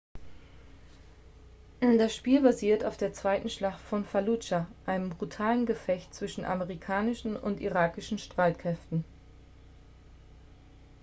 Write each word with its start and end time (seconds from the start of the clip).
das 1.79 2.15
spiel 2.15 2.41
basiert 2.41 2.83
auf 2.85 2.97
der 2.97 3.13
zweiten 3.13 3.51
schlacht 3.51 3.79
von 3.81 4.03
falludscha 4.03 4.65
einem 4.87 5.11
brutalen 5.11 5.67
gefecht 5.67 6.15
zwischen 6.15 6.43
amerikanischen 6.43 7.37
und 7.37 7.61
irakischen 7.61 8.17
streitkräften 8.17 9.03